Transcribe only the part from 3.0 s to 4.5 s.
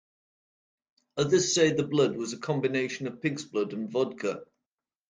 of pig's blood and vodka.